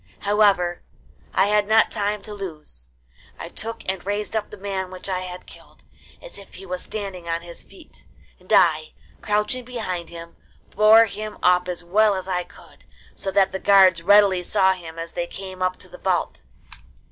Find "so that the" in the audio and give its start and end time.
13.13-13.59